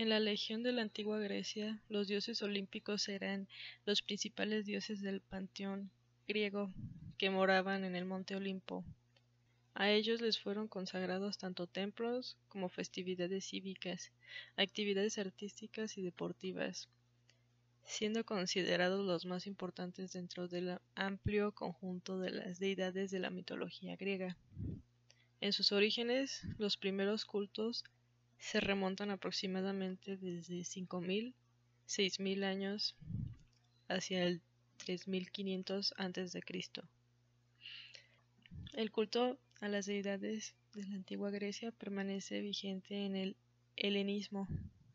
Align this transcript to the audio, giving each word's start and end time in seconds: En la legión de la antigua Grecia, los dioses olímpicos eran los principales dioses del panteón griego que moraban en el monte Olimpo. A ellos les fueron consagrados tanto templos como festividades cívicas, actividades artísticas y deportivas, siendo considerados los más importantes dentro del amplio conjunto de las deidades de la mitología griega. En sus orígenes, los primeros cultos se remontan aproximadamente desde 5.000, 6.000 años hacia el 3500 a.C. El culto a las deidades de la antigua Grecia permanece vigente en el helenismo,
En 0.00 0.08
la 0.08 0.18
legión 0.18 0.62
de 0.62 0.72
la 0.72 0.80
antigua 0.80 1.18
Grecia, 1.18 1.82
los 1.90 2.08
dioses 2.08 2.40
olímpicos 2.40 3.06
eran 3.10 3.48
los 3.84 4.00
principales 4.00 4.64
dioses 4.64 5.02
del 5.02 5.20
panteón 5.20 5.90
griego 6.26 6.72
que 7.18 7.28
moraban 7.28 7.84
en 7.84 7.94
el 7.94 8.06
monte 8.06 8.34
Olimpo. 8.34 8.82
A 9.74 9.90
ellos 9.90 10.22
les 10.22 10.38
fueron 10.38 10.68
consagrados 10.68 11.36
tanto 11.36 11.66
templos 11.66 12.38
como 12.48 12.70
festividades 12.70 13.44
cívicas, 13.44 14.10
actividades 14.56 15.18
artísticas 15.18 15.98
y 15.98 16.00
deportivas, 16.00 16.88
siendo 17.84 18.24
considerados 18.24 19.04
los 19.04 19.26
más 19.26 19.46
importantes 19.46 20.14
dentro 20.14 20.48
del 20.48 20.78
amplio 20.94 21.52
conjunto 21.52 22.18
de 22.18 22.30
las 22.30 22.58
deidades 22.58 23.10
de 23.10 23.18
la 23.18 23.28
mitología 23.28 23.96
griega. 23.96 24.38
En 25.42 25.52
sus 25.52 25.72
orígenes, 25.72 26.40
los 26.56 26.78
primeros 26.78 27.26
cultos 27.26 27.84
se 28.40 28.58
remontan 28.58 29.10
aproximadamente 29.10 30.16
desde 30.16 30.60
5.000, 30.60 31.34
6.000 31.86 32.44
años 32.44 32.96
hacia 33.88 34.24
el 34.24 34.40
3500 34.78 35.94
a.C. 35.98 36.40
El 38.72 38.90
culto 38.90 39.38
a 39.60 39.68
las 39.68 39.86
deidades 39.86 40.54
de 40.72 40.86
la 40.86 40.94
antigua 40.94 41.30
Grecia 41.30 41.70
permanece 41.70 42.40
vigente 42.40 43.04
en 43.04 43.14
el 43.14 43.36
helenismo, 43.76 44.48